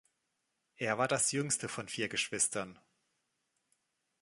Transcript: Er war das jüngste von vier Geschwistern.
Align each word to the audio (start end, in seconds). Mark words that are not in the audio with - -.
Er 0.77 0.97
war 0.97 1.07
das 1.07 1.31
jüngste 1.31 1.69
von 1.69 1.87
vier 1.87 2.09
Geschwistern. 2.09 2.79